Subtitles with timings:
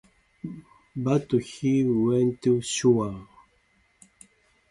[0.95, 3.27] But he wasn't sure.